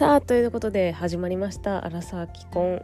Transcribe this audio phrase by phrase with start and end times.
[0.00, 2.80] さあということで始まりました「アラサー既婚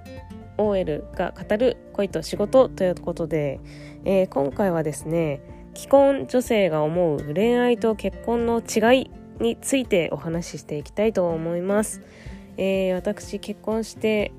[0.58, 3.58] OL が語る恋と仕事」ということで、
[4.04, 5.40] えー、今回はですね
[5.74, 9.10] 既婚女性が思う恋愛と結婚の違い
[9.40, 12.02] についてお話ししていきたいと思います。
[12.58, 14.30] えー、私結婚して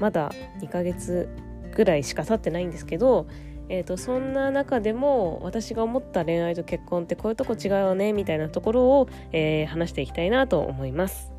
[0.00, 0.32] まだ
[0.62, 1.28] 2ヶ月
[1.76, 3.26] ぐらいしか経ってないんですけど、
[3.68, 11.31] えーと、そんな中でも私が思った恋愛と結婚ってこういうとこ違うよねみたいなところを、えー、話していきたいなと思います。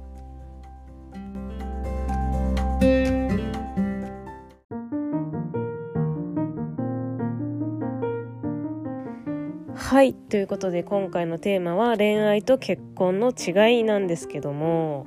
[9.76, 15.05] はいということで今回のテーマは恋愛と結婚の違いなんですけども。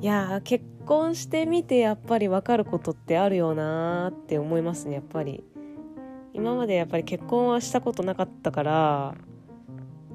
[0.00, 5.44] いや結婚してみてやっぱり分かることってあるよなーって思いますねやっぱり。
[6.32, 9.14] 今までやっぱり結婚はしたことなかったから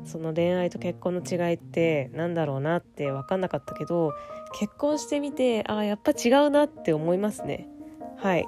[0.04, 4.12] その恋愛と結婚の違いって何だろうなって分かんなかったけど
[4.54, 7.68] 結婚してみてああやっぱ違うなって思いますね。
[8.18, 8.48] はい。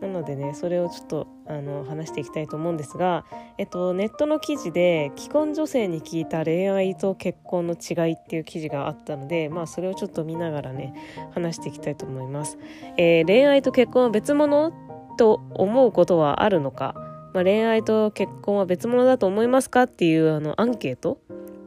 [0.00, 3.24] なのでねそれをちょっとあの話していきたいと思うんですが、
[3.56, 10.92] えっと、ネットの記事で既婚女性に聞いた恋愛と結婚の違いっていう記事があったので、まあ、それをちょっと見ながらね
[11.32, 12.58] 話していきたいと思います。
[12.98, 14.72] えー、恋愛と結婚は別物
[15.16, 16.94] と思うことはあるのか、
[17.32, 19.84] まあ、恋愛と結婚は別物だと思いますか？
[19.84, 21.20] っていうあのアンケート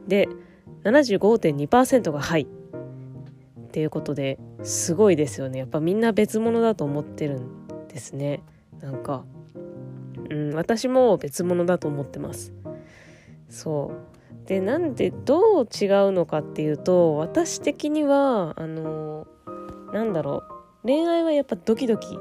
[0.06, 0.28] で
[0.84, 2.46] 75.2%が「はい」
[3.70, 5.60] っていうことですごいですよね。
[5.60, 8.42] やっぱみんな別物だと思ってるんですね。
[8.80, 9.24] なんか、
[10.28, 12.52] うん、私も別物だと思ってます。
[13.48, 13.92] そ
[14.44, 14.48] う。
[14.48, 19.28] でなんでどう違うのかっていうと私的にはあの
[19.92, 20.42] なんだろ
[20.82, 20.86] う。
[20.86, 22.18] 恋愛はやっぱドキドキ。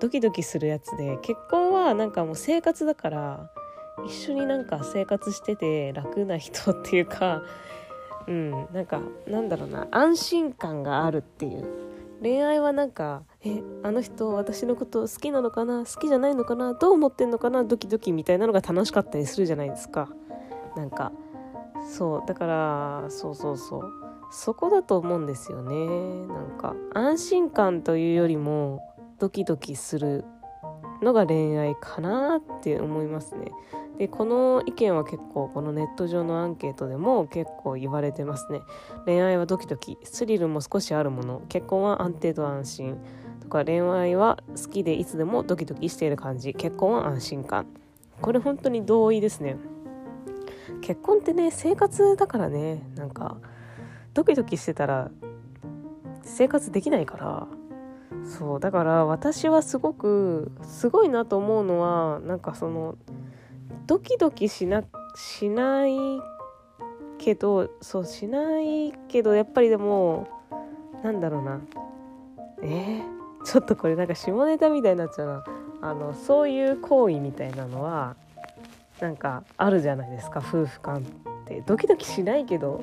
[0.00, 3.50] ドキドキするやつで結婚はなんかもう生活だから
[4.04, 7.42] 一緒になんか生活してて楽な人っていうか
[8.28, 11.66] うんなんかなんだろうな安心感があるっていう。
[12.20, 20.08] 恋愛はなんかえあの人私のこと好きなのかな好きじゃないのかなどう思ってんのかなドキドキみたいなのが楽しかったりするじゃないですか。
[20.76, 21.12] なんか
[21.88, 23.92] そうだからそうそうそう。
[24.30, 26.26] そこだと思うんですよね。
[26.26, 28.82] なんか安心感というよりも
[29.18, 30.24] ドキドキする。
[31.02, 33.52] のが恋愛かなって思いますね。
[33.98, 38.60] でこの意見は結構このネット上のアンケートでも結構言われてますね。
[39.06, 42.98] 恋愛はドキドキスリルも少しあるもの結婚は安定と安心
[43.40, 47.66] とか恋愛は好きでいつでもドキドキしている感じ結婚は安心感。
[48.20, 49.56] これ本当に同意ですね。
[50.80, 52.88] 結婚ってね生活だからね。
[52.94, 53.38] なんか
[54.14, 55.10] ドキドキしてたら
[56.22, 57.48] 生活できないから
[58.24, 62.96] そうだから私はすごくすごいなと思うのはなんかその
[63.86, 65.96] ドキドキしなしない
[67.18, 70.28] けどそうしないけどやっぱりでも
[71.02, 71.60] なんだろうな。
[72.62, 73.00] え？
[73.40, 75.44] ー、ちょっとこれなんか下ネタみたいになっちゃうな。
[75.80, 78.16] あのそういう行為みたいなのは
[79.00, 81.00] なんかあるじゃないですか夫婦間っ
[81.46, 81.62] て。
[81.66, 82.82] ドキドキしないけど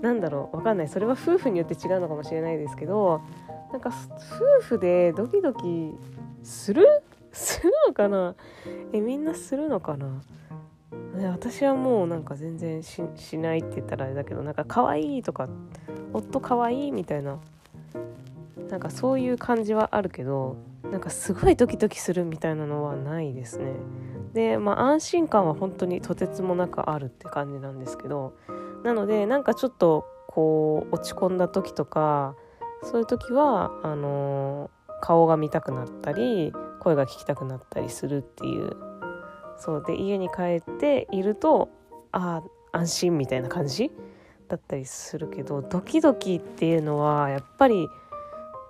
[0.00, 0.88] なんだろうわかんない。
[0.88, 3.20] それは夫婦によって違うのかもしれないですけど
[3.72, 3.90] なんか
[4.60, 5.92] 夫婦でドキドキ
[6.42, 6.86] する？
[7.32, 8.34] するのかな？
[8.92, 10.22] えみんなするのかな？
[11.30, 15.48] 私はもうなんか全然ししないって言ったらあれだけどなんか可愛いとか
[16.12, 17.38] 夫可愛いみたいな
[18.68, 20.56] なんかそういう感じはあるけど
[20.90, 23.72] なんかすごいドキドキするみたいなのはないですね。
[24.34, 28.34] でまあ安心感は本当にとてつもなくあるって感じなんですけど
[28.82, 32.34] なのでなんかちょっとこう落ち込んだ時とか
[32.82, 34.70] そういう時はあの、
[35.00, 38.76] 顔が見たくなったり声が聞きたくなったりするっていう。
[39.56, 41.68] そうで家に帰っていると
[42.10, 42.42] あ
[42.72, 43.92] あ安心みたいな感じ
[44.48, 47.86] だったりするけどドキドキっていうのはやっぱり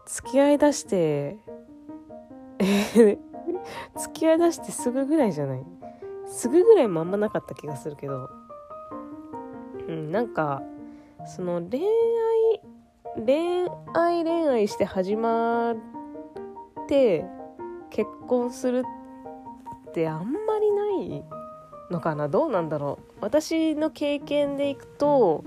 [0.06, 1.38] 付き合いだして
[3.96, 5.64] 付き合いだしてすぐぐらいじゃない。
[6.26, 8.28] すぐぐらいもあんまなかった気がするけど。
[9.88, 10.62] うんなんか
[11.26, 12.62] その恋愛
[13.16, 15.76] 恋愛恋愛して始まっ
[16.88, 17.24] て
[17.90, 18.84] 結婚する
[19.90, 21.24] ってあんまりない
[21.90, 25.44] のかなどうなんだろう私の経験でいくと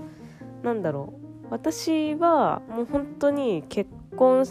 [0.62, 4.44] なんだろう私はもう本当に結婚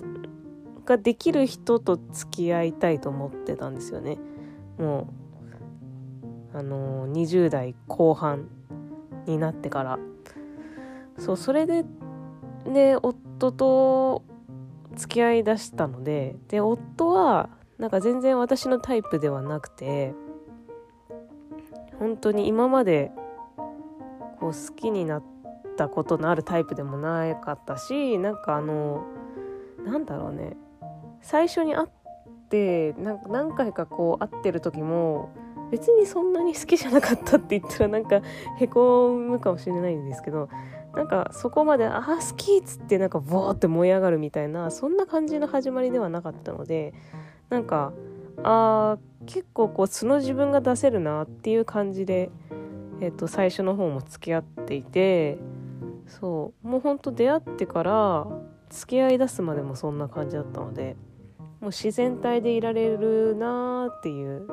[0.85, 4.17] ができる人と付き合いたいと思ってたんですよね
[4.77, 5.07] も
[6.53, 8.49] うあの20代後半
[9.25, 9.99] になってから
[11.17, 11.85] そうそれで
[12.65, 14.23] ね夫と
[14.95, 20.13] 付き合いだしたのでで夫はなんか全然私のタイプではなくて
[21.99, 23.11] 本当に今まで
[24.39, 25.23] こう好きになっ
[25.77, 29.05] たことのあるタイプでもなかったしなんかあの
[29.85, 30.57] なんだろうね。
[31.21, 31.89] 最初に会っ
[32.49, 35.31] てなんか何回かこう会ってる時も
[35.71, 38.21] 別にそんなに好きじゃなかったって言ったらなんか
[38.59, 40.49] へこむかもしれないんですけど
[40.95, 46.93] なんかそこまで「ああ好き」っつってなんかボーって燃え上がるみたいなそんな感じの始まりではなかったので
[47.49, 47.93] なんか
[48.43, 52.29] あ結構こう素の自分が出せるなっていう感じで、
[53.01, 55.37] えー、と最初の方も付き合っていて
[56.07, 58.27] そうもうほんと出会ってから
[58.69, 60.95] 付き合いだすまでもそんな感じだったので
[61.61, 64.47] もう自然体でいられるなーっていう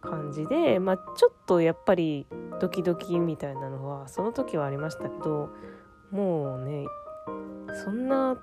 [0.00, 2.26] 感じでまあちょっとやっぱり
[2.60, 5.50] ドキドキみたいなのはその時はありましたけど
[6.10, 6.86] もうね
[7.84, 8.36] そんな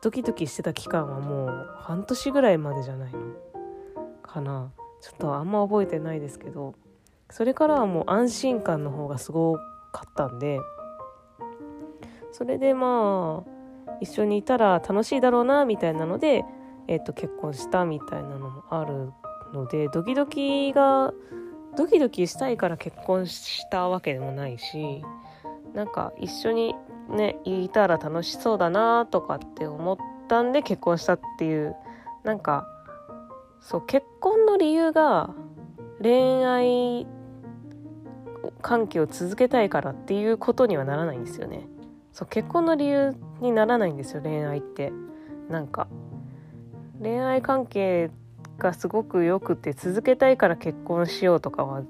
[0.00, 3.18] ドキドキしてた期間はもう半年ぐらいまでじゃないの。
[4.22, 4.72] かな。
[5.00, 6.74] ちょっとあんま覚えてないですけど。
[7.30, 9.56] それからはもう安心感の方がすご
[9.92, 10.60] かったんで。
[12.30, 13.58] それでまあ
[14.00, 16.44] 一緒にいたら楽しいだろうなみたいなので、
[16.86, 19.12] えー、と結婚したみたいなのもある
[19.52, 21.12] のでドキドキが
[21.76, 25.02] ドキドキしたいから結婚したわけでもないし
[25.74, 26.74] なんか一緒に
[27.08, 29.96] ねいたら楽しそうだなとかって思っ
[30.28, 31.76] たんで結婚したっていう
[32.24, 32.66] なんか
[33.60, 35.30] そう結婚の理由が
[36.00, 37.06] 恋愛
[38.62, 41.68] 関係を続けたいからっていうことにはならないんですよね。
[42.12, 44.92] そう結婚の理由にならないんですよ恋愛って
[45.48, 45.86] なんか
[47.00, 48.10] 恋愛関係
[48.58, 51.82] がすごく良くて続けたいから結婚しようとかは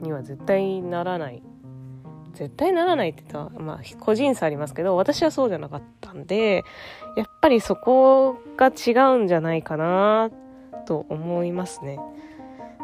[0.00, 1.42] には絶対ならない
[2.34, 6.64] 絶対ならないって言ったらまあ個人差ありますけど私はそうじゃなかったんで
[7.16, 10.30] やっぱりそこが違うんじゃないかな
[10.86, 11.98] と思いますね。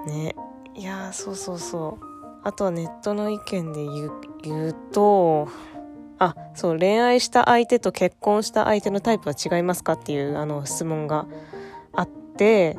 [0.06, 0.34] ね
[0.74, 2.04] いやそうそうそう
[2.42, 4.12] あとはネットの意見で言う
[4.42, 5.48] 言うと
[6.18, 11.26] あそう恋愛した相手と結婚した相手のタイプは違いますかっていうあの質問が
[11.92, 12.76] あって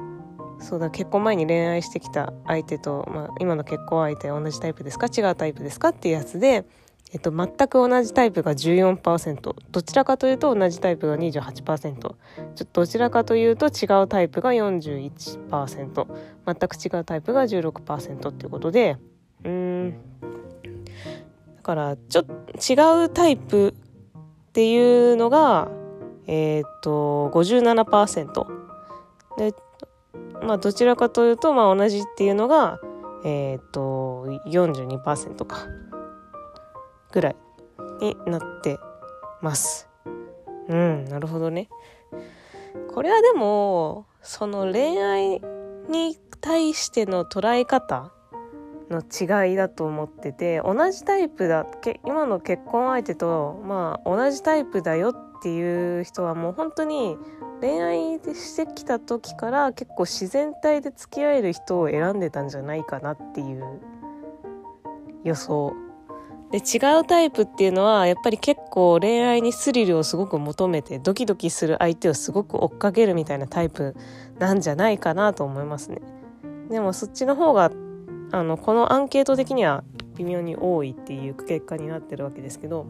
[0.61, 5.07] そうだ結婚前に恋愛してきた相手と、まあ、今の結婚相手同じタイプですか？
[5.07, 5.89] 違うタイプですか？
[5.89, 6.65] っていうやつで、
[7.11, 12.15] えっと、全く同じタイプが14%どちらかというと同じタイプが28%ちょ
[12.71, 16.07] どちらかというと違うタイプが41%
[16.45, 18.97] 全く違うタイプが16%っていうことで
[19.43, 19.91] うん。
[21.57, 22.33] だからちょっと
[22.73, 23.73] 違うタイプっ
[24.53, 25.69] ていうのが
[26.27, 28.45] えっ、と57%
[29.37, 29.53] で
[30.41, 32.79] まあどちらかというとまあ同じっていうのが
[33.23, 35.67] えっ、と42%か。
[37.11, 37.35] ぐらい
[37.99, 38.79] になって
[39.41, 39.89] ます。
[40.67, 41.69] うんなるほどね。
[42.93, 45.41] これはでもその恋愛
[45.89, 48.11] に対しての捉え方
[48.91, 51.65] の違いだと思ってて同じタイプだ
[52.05, 57.17] 今の結婚相手とまあ同じタイプだよっていう人はもう本当に
[57.61, 63.79] 恋愛してきた時から結構自然体で付き合える人を選んでたんじゃないかなっていう
[65.23, 65.73] 予想。
[66.51, 73.95] で違うタイプっていうのはやっぱり結構恋愛にスリルをすごく求めてドキドキする相手をすごく追っかけるみたいなタイプ
[74.37, 76.01] なんじゃないかなと思いますね。
[76.69, 77.71] でもそっちの方が
[78.31, 79.83] あのこのアンケート的には
[80.15, 82.85] 微妙に多いっていう結果になってるわけですけど。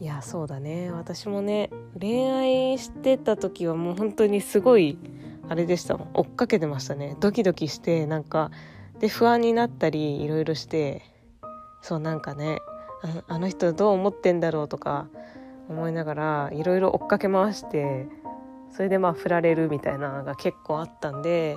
[0.00, 0.92] いやそうだね。
[0.92, 4.96] 私もね恋愛してた時はもう本当にすごい
[5.48, 6.10] あれでしたもん。
[6.14, 7.16] 追っかけてましたね。
[7.20, 8.50] ドキドキしてなんか
[9.00, 11.02] で不安になったりいろいろして。
[11.80, 12.58] そうなんかね
[13.28, 15.08] あの人どう思ってんだろうとか
[15.68, 18.08] 思いながらいろいろ追っかけ回して
[18.72, 21.56] それでまあ振られるみたいなのが結構あったんで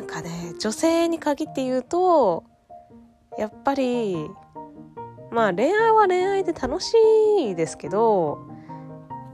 [0.00, 2.44] なんかね女性に限って言うと
[3.36, 4.16] やっぱり
[5.30, 6.94] まあ恋愛は恋愛で楽し
[7.50, 8.38] いですけど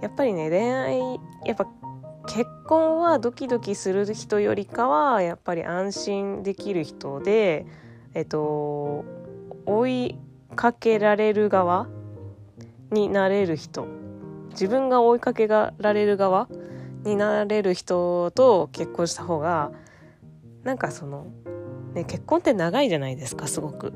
[0.02, 0.98] やっぱりね恋愛
[1.44, 1.68] やっぱ
[2.26, 7.64] 結婚はドキドキする人よりかはやっぱり安心できる人で
[8.14, 9.04] えっと
[9.66, 10.18] 追い
[10.56, 11.86] かけられる側
[12.90, 13.86] になれる人。
[14.50, 16.48] 自分が追いかけられる側
[17.04, 19.70] になれる人と結婚した方が
[20.66, 21.28] なんかその、
[21.94, 23.92] ね、結婚って長いじゃないですかすごく。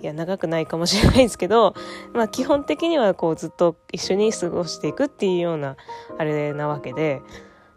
[0.00, 1.74] いや長くないかもしれないですけど、
[2.14, 5.76] まあ、基本的にはこうずっと一緒に過ごしていくっていうような
[6.16, 7.20] あれなわけで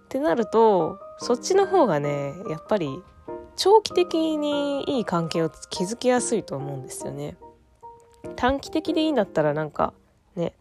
[0.05, 3.03] ってなるとそっちの方がねやっぱり
[3.57, 7.35] 長期的にいい関係を築きやすいと思うんですよね。
[8.37, 9.93] 短期的でいいんだったらなんか
[10.37, 10.53] ね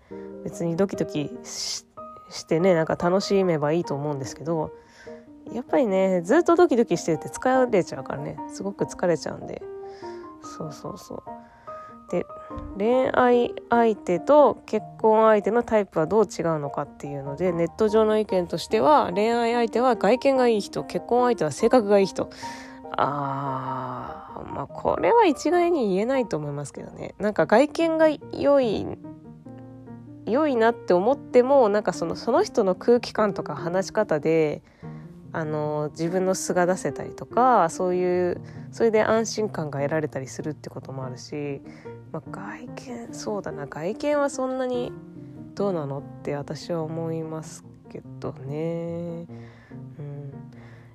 [0.43, 1.87] 別にドキドキし
[2.45, 4.73] てねなんか楽しめばいいと思うんですけど
[5.53, 8.37] やっぱりねずっとドキドキしてて疲れちゃうからね。
[8.53, 9.63] すごく疲れちゃうんで。
[10.43, 11.23] そうそうそう。
[12.11, 12.27] で
[12.77, 22.29] 恋愛相手と結婚相手のタイプはどう違うのかっていうのでネット上の意見としては恋愛相手は外見がいい人結婚相手は性格がいい人。
[22.95, 27.15] あーまあこれは一概に言えないと思いますけどね。
[27.19, 28.87] なんか外見が良い
[30.27, 34.63] 良いなって思ってもなんかそのその人の空気感とか話し方で
[35.35, 41.63] あの自分の素が出せたりとかそういうそれで安心感が得られたりするってこともあるし、
[42.13, 43.67] まあ、外見そうだな。
[43.67, 44.93] 外見はそんなに
[45.55, 49.27] どうなのって私は思いますけどね。
[49.99, 50.33] うん。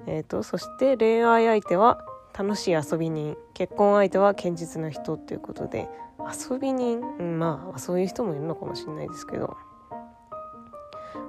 [0.06, 2.03] えーと、そして恋愛相手は
[2.38, 3.36] 楽しい遊び人。
[3.53, 5.89] 結婚相手は堅実な人っていうことで
[6.20, 9.58] 遊び人、うん、まあそういう人もいるのかもしれないですけど。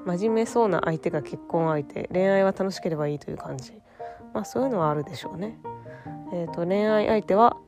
[0.08, 3.74] 真面目そうな相手が結婚相手恋愛は楽しければいいという感じ。
[4.32, 5.58] まあそういうのはあるでしょうね。
[6.32, 7.58] えーと、恋愛相手は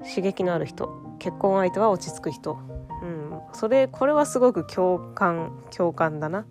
[0.00, 2.58] 刺激のある人結婚相手は落ち着く人。
[3.02, 3.40] うん。
[3.54, 6.44] それこれはすごく共感共感だな。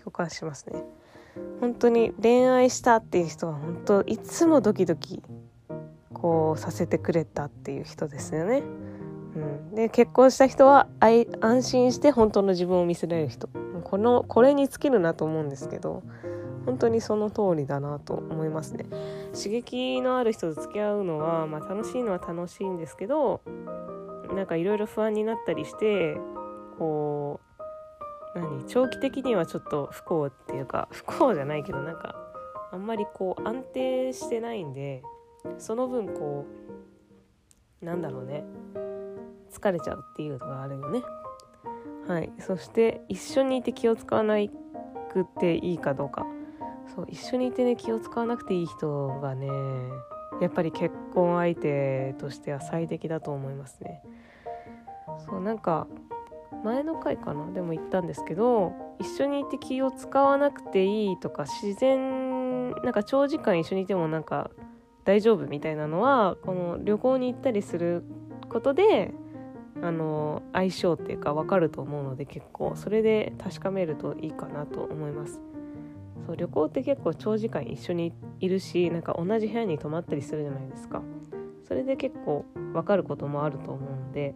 [0.00, 0.82] 共感しますね。
[1.60, 5.22] 本当に恋愛したっていう人は本当いつもドキドキ
[6.12, 8.62] こうさせてくれたっていう人ですよね。
[9.34, 9.38] う
[9.72, 13.48] ん、で結婚した人は安心して本当の自分を見せられる人。
[13.84, 16.02] このこれに尽きるなと思うんですけど
[16.66, 18.86] 本当にその通りだなと思いますね。
[19.34, 23.42] 刺激のある人と付き合うのは、まあ、楽しいのは楽しいんですけど
[24.34, 26.16] なんかいろいろ不安になったりして
[26.78, 27.40] こ
[28.34, 28.64] う何？
[28.66, 32.16] 長期的にはちょっと不幸っていうか不幸じゃないけどなんか
[32.72, 35.02] あんまりこう安定してないんで
[35.58, 36.46] その分こ
[37.82, 38.44] うなんだろうね。
[39.52, 41.00] 疲れちゃうっていうのがあるよね。
[42.06, 42.32] はい。
[42.38, 44.36] そして一緒にいて気を使わな
[45.10, 46.26] くていいかどうか。
[46.94, 49.48] そう一緒にいてね気を使わなくていい人がね
[50.40, 54.02] やっぱり結婚相手としては最適だと思いますね。
[55.26, 55.86] そうなんか
[56.62, 57.50] 前の回かな？
[57.52, 64.50] でも言ったんですけど一緒にいて気を使わなくていいとか自然なんか長時間一緒にいてもなんか
[65.04, 68.04] 大丈夫みたいなのはこの旅行に行ったりする
[68.48, 69.14] ことで
[69.84, 75.42] あの相性っていうか分かると思うので結構それで確かめるといいかなと思います。
[76.26, 81.02] そう旅行って結構長時間一緒にいるしなんか同じ部屋に泊まったりするじゃないですか。
[81.68, 84.34] それで結構分かることもあると思うんで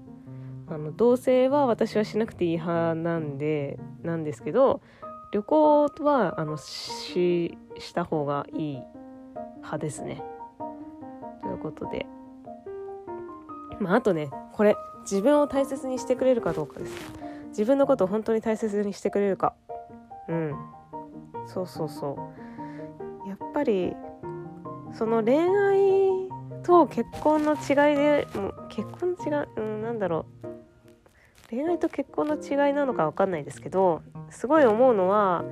[0.69, 4.83] あの同棲は私はしなくていい派なんでなんですけど
[5.33, 8.83] 旅行はあのしした方がいい
[9.57, 10.23] 派ですね。
[11.43, 12.07] ということで
[13.81, 16.93] まああとねこれ自分を大切にしてくれるかどうかです。
[17.51, 19.55] 自分のことを本当に大切にしてくれるか。
[20.29, 20.55] うん。
[21.47, 22.19] そうそうそ
[23.25, 23.29] う。
[23.29, 23.95] やっぱり
[24.93, 26.29] その恋愛
[26.63, 30.49] と結婚の違いでもう結婚の違い、うん、なんだろう。
[31.51, 35.45] 恋愛と結婚の違いなのか分かんないですけどすごい思うのは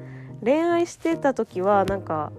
[0.45, 2.33] 恋愛してた時はなんか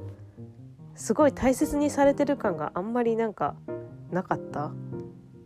[0.93, 3.55] すごい大切にされてる感があんまりなんか
[4.11, 4.71] なかった？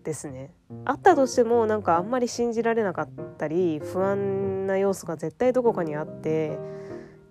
[0.03, 0.53] ですね。
[0.85, 6.57] あったとしてもなんかあんまり信じられなかったり不安な要素が絶対どこかにあって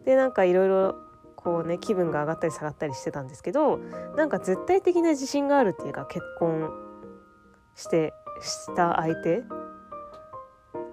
[0.04, 0.96] でなんかいろいろ
[1.36, 3.78] こうね気分が上がったり下がったりしてたんですけど
[4.16, 6.70] なんか絶対的な自信があるっていうか結婚
[7.74, 8.12] して
[8.42, 9.42] した相手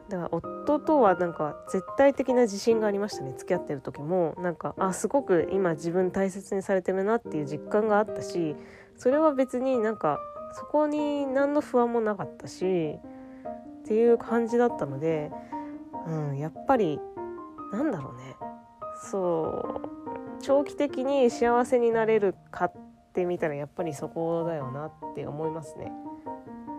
[0.10, 8.56] だから夫とはなんか絶対的な自信がありましたね付き合ってる時もなんかあすごく今自分大切にされてるなっていう実感があったし
[8.96, 10.20] それは別になんか
[10.54, 13.00] そこに何の不安もなかったし
[13.80, 15.32] っていう感じだったので、
[16.08, 17.00] うん、やっぱり
[17.72, 18.36] なんだろうね
[19.10, 19.98] そう
[20.42, 22.74] 長期的に幸せになれるかっ
[23.14, 25.92] てみたらやっぱりそこだよなって思いますね。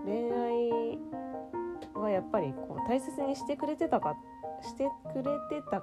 [0.04, 0.98] 恋愛
[1.94, 4.14] はやっぱりこう大切にしてくれてたか
[4.62, 5.82] してくれてた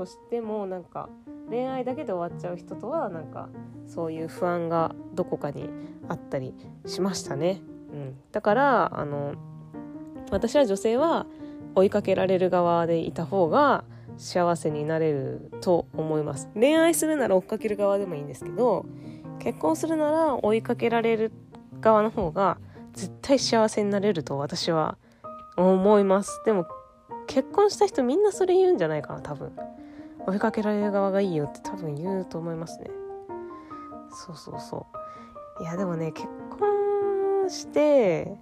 [0.00, 1.10] としてもなんか
[1.50, 3.50] 恋愛だけで終わっちゃう人とはなんか
[3.86, 5.68] そういう不安がどこかに
[6.08, 6.54] あったり
[6.86, 7.60] しましたね。
[7.92, 9.34] うん、だからあの
[10.30, 11.26] 私は女性は
[11.74, 13.84] 追いかけられる側でいた方が
[14.16, 16.48] 幸せになれると思います。
[16.54, 18.86] 恋愛するなら追っかける側でもいいんですけど
[19.38, 21.30] 結婚するなら追いかけられる
[21.82, 22.56] 側の方が
[22.94, 24.96] 絶対幸せになれると私は
[25.58, 26.40] 思います。
[26.46, 26.64] でも
[27.26, 29.52] 結婚した人みんなそれ言うんじゃないかな多分。
[30.30, 32.90] 追いかけられる側がいいよって多分言うと思いますね。
[34.12, 34.86] そうそうそ
[35.60, 35.62] う。
[35.62, 38.36] いやでもね結婚して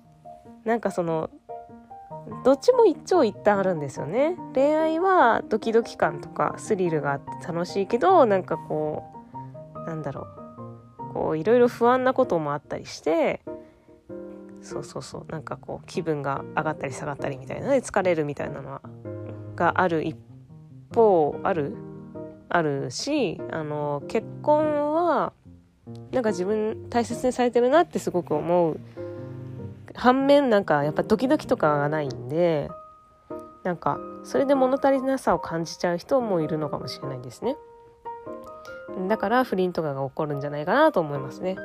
[0.65, 1.31] なんかその
[2.45, 4.37] どっちも一長一短あるんですよね。
[4.55, 9.05] 恋愛はドキドキ感とかスリルがあって楽しいけどなんかこ
[9.75, 11.15] うなんだろう。
[11.15, 13.41] こういろいろ不安なこともあったりして
[14.61, 15.27] そうそうそう。
[15.33, 18.83] なんかこう気分が上がったり下がったりみたいなで疲れるみたいなのは
[19.57, 20.15] がある一
[20.95, 21.75] 方ある
[22.49, 25.33] あるしあの結婚は
[26.13, 28.81] なんか自分大切にされてるなってすごく思う。
[29.95, 32.71] 反面なんかやっぱドキドキとかがないんで
[33.65, 37.57] なんかそれで物足りなさを感じちゃう人もいるのかもしれないですね。
[39.09, 41.57] だから不倫とかが起こるんじゃないかなと思いますね。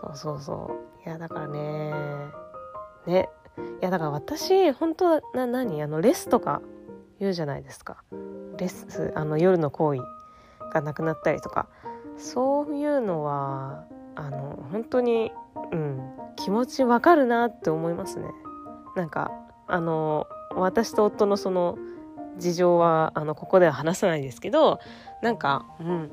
[0.00, 0.70] そうそうそ
[1.04, 1.06] う。
[1.06, 1.92] いやだからね
[3.06, 3.28] ね。
[3.80, 5.82] いやだから私本当な何？
[5.82, 6.62] あのレスとか
[7.20, 8.02] 言うじゃないですか。
[8.58, 10.00] レスあの夜の行為
[10.72, 11.68] がなくなったりとか。
[12.16, 15.32] そういうのはあの本当に
[15.72, 16.00] うん
[16.36, 18.28] 気持ちわかるなって思いますね。
[18.96, 19.32] なんか
[19.66, 21.78] あの私と夫のその
[22.38, 24.80] 事情はあのここでは話さないですけど
[25.22, 26.10] なんか、うん、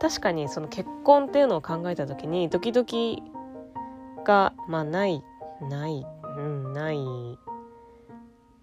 [0.00, 3.22] 確かにその結婚っていうのを考えた時にドキドキ
[4.24, 5.22] がまあない
[5.60, 6.98] ないうんない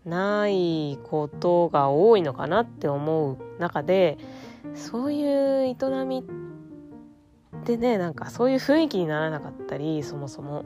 [0.05, 4.17] ないことが多いのかなって思う中で
[4.75, 6.25] そういう営み
[7.65, 10.65] でねなんかそういう雰囲気にならなかったりそもそも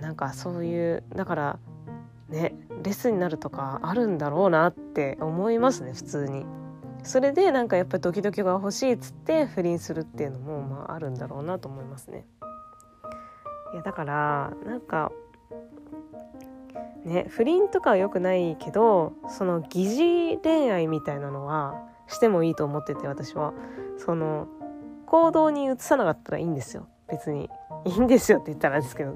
[0.00, 1.58] なんかそういうだから
[2.28, 6.46] ねレスになるとかあるんだろうなって思いますね普通に。
[7.04, 12.26] それでなんかやっぱりドキドキが欲しいっつって不倫するっていうのもまああるんだろうなと思いますね。
[13.72, 15.12] いやだからなんか
[17.04, 19.84] ね不倫とかは良くないけどその疑
[20.32, 21.74] 似恋愛みたいなのは
[22.06, 23.52] してもいいと思ってて私は。
[23.98, 24.46] その
[25.06, 26.86] 行動に移さなかったらいいんですよ。
[27.08, 27.50] 別に。
[27.84, 29.14] いいんですよって言ったらですけど。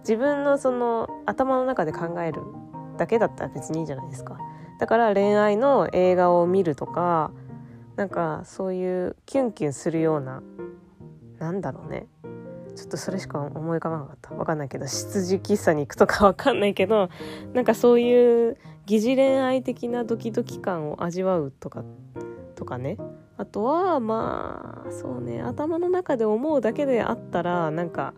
[0.00, 2.42] 自分のその頭の中で考える
[2.96, 4.38] だけだったら別にいいじゃないですか。
[4.78, 7.30] だから恋愛の映画を見るとか
[7.96, 10.42] なんかそういうキュンキュンするような
[11.38, 12.06] なんだろうね。
[12.76, 14.34] ちょっとそれしか思い浮かばなかった。
[14.34, 17.08] わかんないけど執事喫茶に行くとかわかんないけど
[17.54, 21.82] なんかそういう疑似恋愛的なドキドキ感を味わうとか
[22.54, 22.98] とかね。
[23.38, 28.14] あとはまあそうね頭の中で思うだけであったらなんか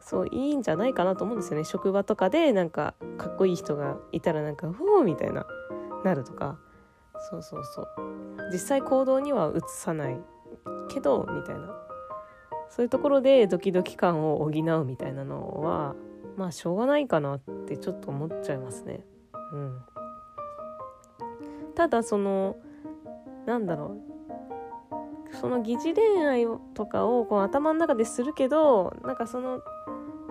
[0.00, 1.64] そういいんじゃないかなと思うんですよね。
[1.64, 5.46] 職場とかでなんかかっこいい人がいたらなんか「ふう」みたいな
[6.04, 6.58] なるとか。
[7.28, 7.86] そうそうそう。
[8.50, 10.18] 実際行動には移さない
[10.88, 11.89] けどみたいな。
[12.70, 15.94] そういうところでドキドキ感を補うみたいなのは
[16.36, 19.04] まあしょうがないかなってちょっと思っちゃいますね。
[19.52, 19.80] うん、
[21.74, 22.56] ただその
[23.46, 23.96] なんだろ
[25.32, 29.60] うその疑似恋愛とかをこう頭の中でするけどなんかその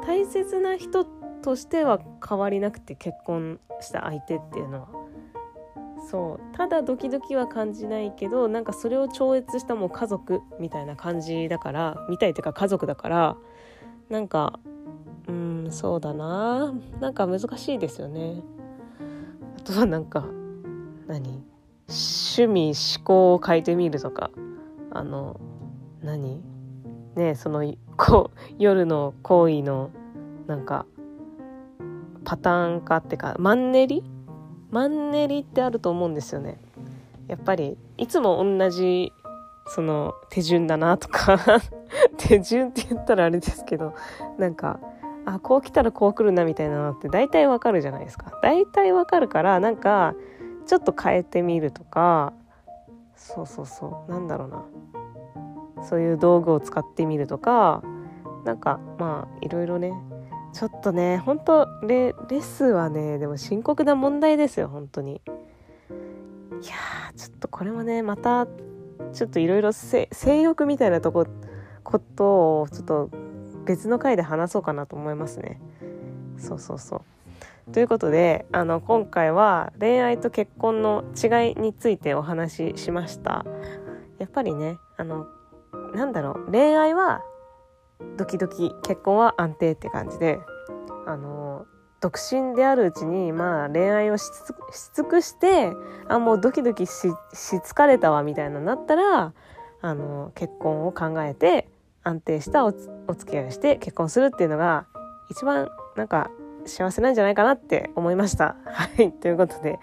[0.06, 1.06] 大切な人
[1.42, 4.99] としては変わりなくて結婚した相手っていうのは
[6.10, 13.38] そうただドキドキは感じないけどなんかそれを超越したもう家族みたいな感じだからみたいっていうか家族だから
[14.10, 14.60] なんか
[15.28, 16.74] うんそうだな。
[17.00, 18.42] なんか難しいですよね。
[19.58, 20.26] あとはなんか
[21.06, 21.44] 何？
[21.88, 24.32] 趣味思考を変えてみるとか。
[24.90, 25.40] あの
[26.02, 26.42] 何？
[27.16, 29.92] ねそのこ夜の行為の
[30.48, 30.88] なんか
[32.26, 34.04] パターン化ってかマンネリ？
[34.72, 36.58] マンネリってあると思うんですよね。
[37.28, 39.14] やっぱりいつも同じ
[39.68, 41.40] その手順だなとか
[42.18, 43.94] 手順って言ったらあれですけど
[44.40, 44.80] なんか
[45.26, 48.40] あこう来たらこう来るなみたいなのって大体わかるじゃないですか。
[48.42, 50.16] 大体わかるからなんか
[50.66, 52.34] ちょっと変えてみるとか
[53.16, 54.64] そうそうそうなんだろうな。
[55.84, 57.82] そういう道具を使ってみるとか
[58.44, 59.94] なんかまあいろいろね
[60.54, 65.22] ちょっとね本当レレスはねでも深刻な問題ですよ本当に。
[66.62, 66.74] いや
[67.16, 68.48] ちょっとこれもねまた
[69.14, 70.08] ちょっといろいろ性
[70.42, 71.26] 欲みたいなとこ
[71.84, 73.10] ことをちょっと
[73.66, 75.62] 別の回で話そうかなと思いますね。
[76.38, 77.72] そうそうそう。
[77.72, 83.46] ということであの今回は恋愛と結婚の違いについてお話ししました。
[84.18, 85.28] やっぱりねあの
[85.94, 87.22] なんだろう恋愛は
[88.18, 90.40] ドキドキ結婚は安定って感じで
[91.06, 91.66] あの
[92.02, 94.24] 独身であるうちにまあ恋愛をし
[94.96, 95.72] 尽くして
[96.08, 99.34] あもうドキドキし疲れたわみたいななったら
[99.82, 101.68] あの結婚を考えて
[102.04, 104.88] 安定したお付き合いをして結婚するっていうのが
[105.30, 106.32] 一番なんか
[106.66, 108.56] 幸せなんじゃないかなって思いました。
[108.66, 109.12] はい。
[109.12, 109.80] ということで、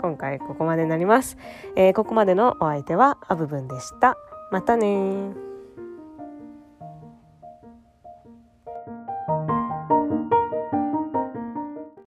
[0.00, 1.36] 今回ここまでになります。
[1.76, 4.16] えー、ここまでのお相手はアブブンでした。
[4.50, 5.45] またね